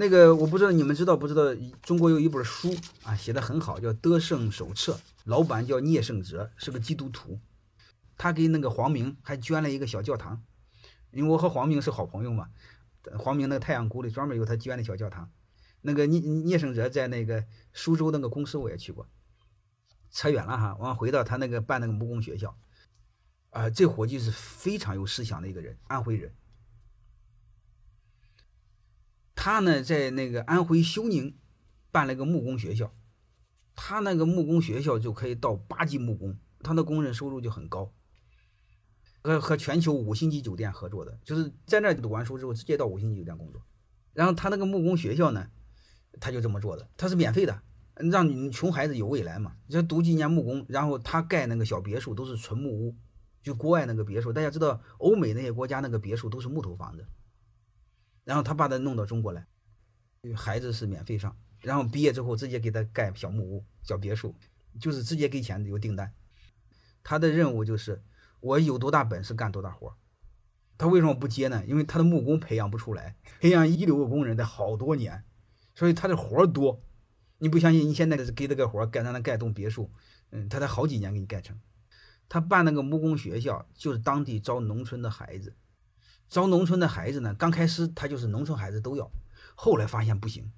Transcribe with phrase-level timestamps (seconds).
[0.00, 1.42] 那个我不知道你们知道不知道？
[1.82, 4.92] 中国有一本书啊，写的很好，叫《得胜手册》，
[5.24, 7.40] 老板叫聂胜哲，是个基督徒。
[8.16, 10.40] 他给那个黄明还捐了一个小教堂，
[11.10, 12.48] 因为我和黄明是好朋友嘛。
[13.18, 15.28] 黄明那个太阳谷里专门有他捐的小教堂。
[15.80, 19.08] 那个聂聂胜哲在那个苏州那个公司我也去过。
[20.12, 22.56] 扯远了哈，我回到他那个办那个木工学校，
[23.50, 26.32] 啊，这伙计是非常有思想的一个人，安徽人。
[29.50, 31.34] 他呢在那个安徽休宁
[31.90, 32.92] 办了个木工学校，
[33.74, 37.90] 他那个木工学校就可以到八级木工，他的工人收入就很高。
[39.22, 43.62] 和和全球五星级酒店合作的，就是在那读完书之后直接到五星级酒店工作。
[44.12, 45.48] 然后他那个木工学校呢，
[46.20, 47.62] 他就这么做的，他是免费的，
[47.94, 49.56] 让你穷孩子有未来嘛。
[49.66, 52.94] 就读几年木工，然后他盖那个小别墅都是纯木屋，
[53.42, 57.06] 就国外那个别墅，大家知道欧美那些国家那个别墅都是木头房子。
[58.28, 59.46] 然后他把他弄到中国来，
[60.36, 64.34] 孩子是免费上，然后毕业之后直接给他盖小木屋、小别墅，
[64.78, 66.12] 就是直接给钱有订单。
[67.02, 68.02] 他的任务就是。
[68.40, 69.96] 我有多大本事干多大活
[70.76, 71.64] 他为什么不接呢？
[71.66, 75.24] 因为他的木工培养不出来，培养一流的工人得好多年，
[75.74, 76.80] 所以他的活多。
[77.38, 77.88] 你不相信？
[77.88, 79.90] 你现在给他个活盖让他盖栋别墅，
[80.30, 81.58] 嗯，他得好几年给你盖成。
[82.28, 85.56] 他办那个木工学校，就是当地招农村的孩子，
[86.28, 89.10] 招农村的孩子呢，刚开始他就是农村孩子都要，
[89.54, 90.52] 后来发现不行，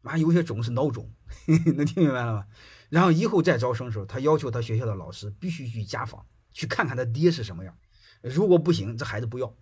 [0.00, 1.12] 妈有些种是孬种，
[1.76, 2.46] 能听明白了吗？
[2.88, 6.26] 然后以后再招生的时候，他要求他学校的老师必须去家访。
[6.50, 7.76] 去看看他爹是什么样，
[8.20, 9.54] 如果不行，这孩子不要，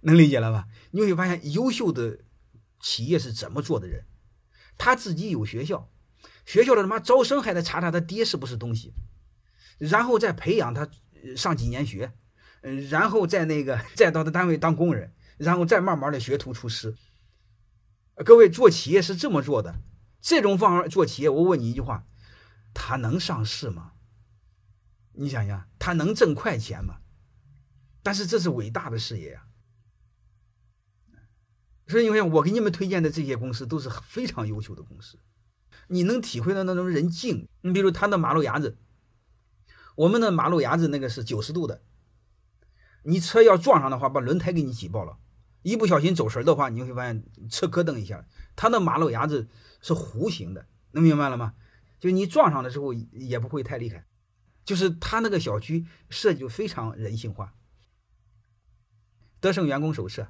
[0.00, 0.68] 能理解了吧？
[0.90, 2.18] 你会发现，优秀的
[2.78, 4.04] 企业是怎么做的人，
[4.76, 5.88] 他自己有学校，
[6.44, 8.92] 学校的他妈招生还得查查他爹是不是东西，
[9.78, 10.90] 然后再培养他
[11.36, 12.12] 上几年学，
[12.62, 16.96] 嗯，然后再那个再到他单位当工人，然后再慢慢的学徒出师。
[18.24, 19.76] 各位做企业是这么做的，
[20.20, 22.06] 这种方法做企业，我问你一句话，
[22.74, 23.92] 他能上市吗？
[25.12, 27.00] 你想想，他能挣快钱吗？
[28.02, 29.46] 但是这是伟大的事业呀。
[31.88, 35.18] 所以你看，我给你们推荐的这些公司都是非常优秀的公司。
[35.88, 37.48] 你能体会到那种人静。
[37.60, 38.78] 你比如他的马路牙子，
[39.96, 41.82] 我们的马路牙子那个是九十度的，
[43.02, 45.18] 你车要撞上的话，把轮胎给你挤爆了。
[45.62, 48.24] 一不小心走神的话，你就会发现车咯噔一下。
[48.56, 49.48] 他的马路牙子
[49.80, 51.54] 是弧形的，能明白了吗？
[52.00, 54.04] 就你撞上的时候也不会太厉害。
[54.64, 57.54] 就是他那个小区设计就非常人性化。
[59.40, 60.28] 德胜员工手册，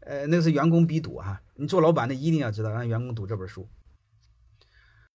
[0.00, 3.68] 呃，那个是员工必读哈，你做老板的一定要知道，让员工读这本书。